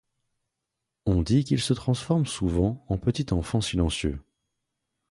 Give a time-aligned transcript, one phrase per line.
[1.05, 4.19] On dit qu'il se transforme souvent en petit enfant silencieux.